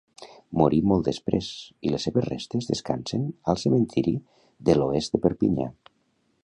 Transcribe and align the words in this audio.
Morí 0.59 0.77
molt 0.91 1.09
després, 1.09 1.49
i 1.89 1.93
les 1.95 2.07
seves 2.09 2.25
restes 2.31 2.71
descansen 2.71 3.29
al 3.53 3.61
cementiri 3.67 4.17
de 4.71 4.79
l'Oest 4.81 5.17
de 5.19 5.25
Perpinyà. 5.27 5.71